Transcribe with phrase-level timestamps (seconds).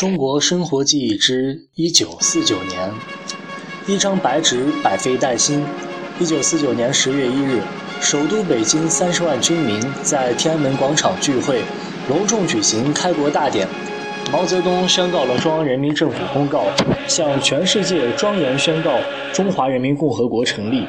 [0.00, 2.90] 中国生活记忆之一九四九年，
[3.86, 5.62] 一张白纸，百废待兴。
[6.18, 7.60] 一九四九年十月一日，
[8.00, 11.60] 首都北京三十万军民在天安门广场聚会，
[12.08, 13.68] 隆重举行开国大典。
[14.32, 16.64] 毛泽东宣告了中央人民政府公告，
[17.06, 18.98] 向全世界庄严宣告
[19.34, 20.86] 中华人民共和国成立。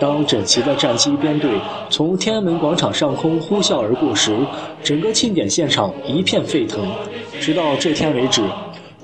[0.00, 1.50] 当整齐的战机编队
[1.90, 4.32] 从天安门广场上空呼啸而过时，
[4.80, 6.88] 整个庆典现场一片沸腾。
[7.40, 8.42] 直到这天为止，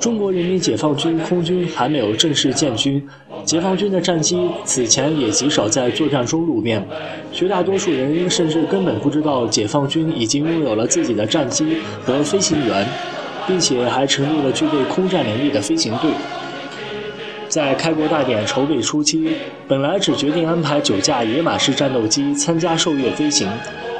[0.01, 3.02] 中国人民解放军空军还没有正式建军，
[3.45, 6.84] 解放军的战机此前也极少在作战中露面，
[7.33, 12.87] 绝大多数人甚至根本不知道解放军已经拥有了自己的战机和飞行员，
[13.47, 16.11] 并且还成立了具备空战能力的飞行队。
[17.48, 19.36] 在开国大典筹备初期，
[19.69, 23.48] 本来只决定安排九架野马式战斗机参加受阅飞行，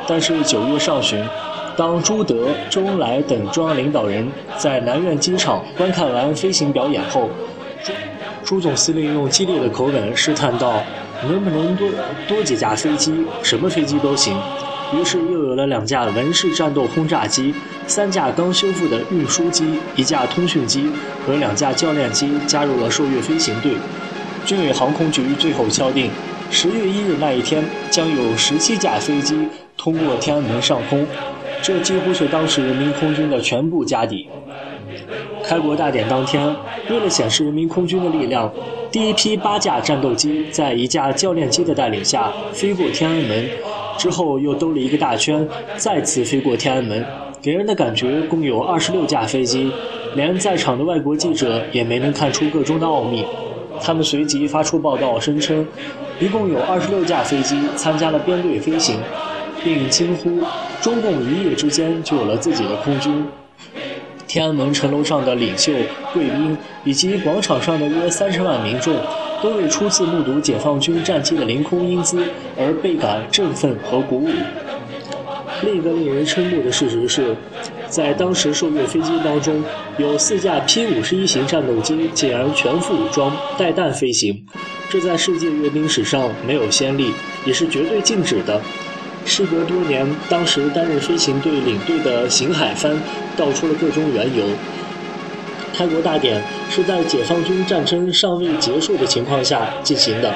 [0.09, 1.25] 但是九月上旬。
[1.77, 7.29] 当朱德、周恩来等中央领导人在南苑机场观看完飞行表演后，
[7.83, 7.93] 朱
[8.45, 10.81] 朱总司令用激烈的口吻试探道
[11.27, 11.89] ：“能不能多
[12.29, 13.25] 多几架飞机？
[13.43, 14.39] 什么飞机都行。”
[14.95, 17.53] 于是又有了两架文式战斗轰炸机、
[17.89, 20.89] 三架刚修复的运输机、一架通讯机
[21.27, 23.73] 和两架教练机加入了受阅飞行队。
[24.45, 26.11] 军委航空局最后敲定，
[26.51, 31.05] 十月一日那一天将有十七架飞机通过天安门上空。
[31.65, 34.29] 这几乎是当时人民空军的全部家底。
[35.43, 36.55] 开国大典当天，
[36.91, 38.53] 为了显示人民空军的力量，
[38.93, 43.49] 第一批八架战斗机在一架教练机的带领下飞过天安门，
[43.97, 47.03] 之后又兜了一个大圈，再次飞过天安门，
[47.41, 49.73] 给人的感觉共有二十六架飞机，
[50.15, 53.25] 连在场的外国记者也没能看出个中的奥秘。
[53.81, 55.67] 他们随即发出报道，声称
[56.21, 58.99] 一共有二十六架飞机参加了编队飞行。
[59.65, 60.43] 并惊呼
[60.83, 63.25] ：“中共一夜之间就有了自己的空军。”
[64.29, 65.73] 天安门城楼上的领袖、
[66.13, 68.95] 贵宾以及广场上的约三十万民众，
[69.43, 72.23] 都为初次目睹解放军战机的凌空英姿
[72.59, 74.29] 而倍感振奋和鼓舞。
[75.63, 77.37] 另一个令人瞠目的事实是，
[77.89, 79.63] 在当时受阅飞机当中，
[79.99, 84.45] 有四架 P-51 型战斗机竟然全副武装、带弹飞行，
[84.91, 87.13] 这在世界阅兵史上没有先例，
[87.47, 88.61] 也是绝对禁止的。
[89.25, 92.97] 事隔多年，当时担任飞行队领队的邢海帆
[93.37, 94.45] 道出了各种缘由。
[95.73, 96.41] 开国大典
[96.71, 100.33] 是在解放军战争尚未结束的情况下进行的，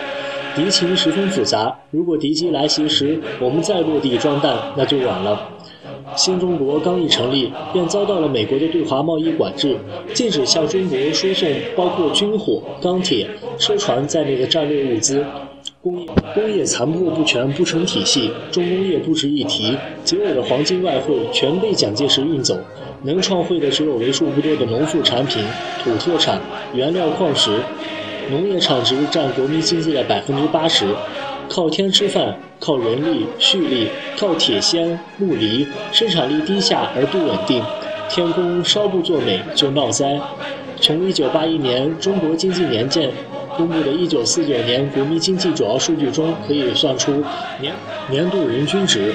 [0.57, 1.79] 敌情十分复杂。
[1.91, 5.41] 如果敌机来袭时我们再落地装弹，那就晚了。
[6.17, 9.77] 新中国刚一成立，便遭到了美国的对华贸易管制，
[10.13, 13.29] 禁止向中国输送包括军火、钢铁、
[13.59, 15.25] 车船在内的战略物资。
[15.81, 22.59] 工业工业残破不全，不成体系，重工业不值一提，仅有的黄金外汇全被蒋介石运走，
[23.05, 25.41] 能创汇的只有为数不多的农副产品、
[25.85, 26.41] 土特产、
[26.75, 27.61] 原料矿石，
[28.29, 30.85] 农业产值占国民经济的百分之八十，
[31.49, 33.87] 靠天吃饭，靠人力畜力，
[34.19, 37.63] 靠铁锨木犁，生产力低下而不稳定，
[38.11, 40.21] 天公稍不作美就闹灾。
[40.81, 43.09] 从一九八一年《中国经济年鉴》。
[43.59, 47.25] 公布的1949年国民经济主要数据中，可以算出
[47.61, 47.75] 年
[48.09, 49.13] 年度人均值。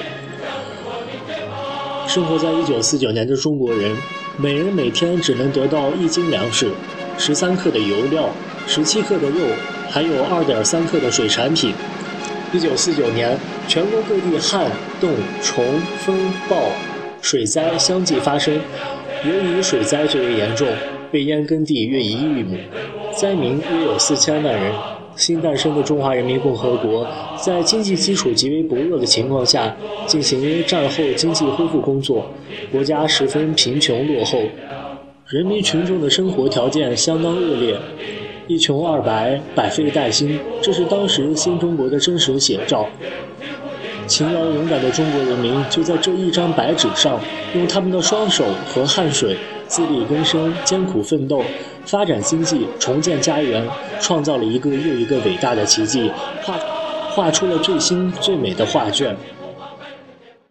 [2.06, 3.96] 生活在1949年的中国人，
[4.36, 6.68] 每人每天只能得到一斤粮食、
[7.16, 8.28] 十三克的油料、
[8.66, 9.38] 十七克的肉，
[9.90, 11.72] 还有二点三克的水产品。
[12.52, 15.10] 1949年，全国各地旱、冻、
[15.42, 15.64] 虫、
[16.04, 16.14] 风、
[16.50, 16.70] 暴、
[17.22, 18.60] 水灾相继发生，
[19.24, 20.68] 由于水灾最为严重，
[21.10, 22.58] 被淹耕地约一亿亩。
[23.24, 24.70] 灾民约有四千万人。
[25.16, 27.06] 新诞生的中华人民共和国，
[27.40, 29.74] 在经济基础极为薄弱的情况下
[30.06, 32.26] 进行战后经济恢复工作，
[32.70, 34.42] 国家十分贫穷落后，
[35.28, 37.78] 人民群众的生活条件相当恶劣，
[38.46, 42.86] 一穷二白，百废待兴，这是当时新中国的真实写照。
[44.06, 47.18] 勤劳勇敢的中国人民就在这一张白纸上，
[47.54, 49.34] 用他们的双手和汗水
[49.66, 51.42] 自力更生，艰苦奋斗。
[51.86, 53.66] 发展经济，重建家园，
[54.00, 56.10] 创造了一个又一个伟大的奇迹，
[56.42, 56.54] 画
[57.10, 59.16] 画出了最新最美的画卷。